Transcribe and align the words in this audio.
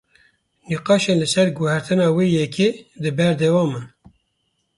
Nîqaşên 0.67 1.17
li 1.21 1.27
ser 1.33 1.47
guhertina 1.57 2.07
wê 2.15 2.25
yekê 2.37 2.69
di 3.01 3.09
berdewamin. 3.17 3.85